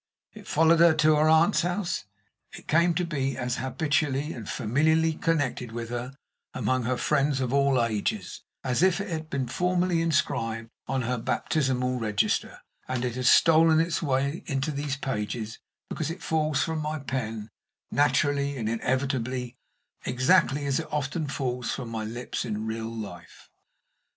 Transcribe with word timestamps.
It 0.33 0.47
followed 0.47 0.79
her 0.79 0.95
to 0.95 1.15
her 1.15 1.29
aunt's 1.29 1.61
house 1.61 2.05
it 2.53 2.67
came 2.67 2.95
to 2.95 3.05
be 3.05 3.37
as 3.37 3.57
habitually 3.57 4.33
and 4.33 4.49
familiarly 4.49 5.13
connected 5.13 5.71
with 5.71 5.89
her, 5.89 6.15
among 6.55 6.85
her 6.85 6.97
friends 6.97 7.39
of 7.39 7.53
all 7.53 7.79
ages, 7.83 8.41
as 8.63 8.81
if 8.81 8.99
it 8.99 9.09
had 9.09 9.29
been 9.29 9.47
formally 9.47 10.01
inscribed 10.01 10.71
on 10.87 11.03
her 11.03 11.19
baptismal 11.19 11.99
register; 11.99 12.61
and 12.87 13.05
it 13.05 13.13
has 13.13 13.29
stolen 13.29 13.79
its 13.79 14.01
way 14.01 14.41
into 14.47 14.71
these 14.71 14.97
pages 14.97 15.59
because 15.87 16.09
it 16.09 16.23
falls 16.23 16.63
from 16.63 16.79
my 16.81 16.97
pen 16.97 17.51
naturally 17.91 18.57
and 18.57 18.67
inevitably, 18.67 19.55
exactly 20.03 20.65
as 20.65 20.79
it 20.79 20.91
often 20.91 21.27
falls 21.27 21.69
from 21.71 21.89
my 21.89 22.03
lips 22.03 22.43
in 22.43 22.65
real 22.65 22.89
life. 22.89 23.51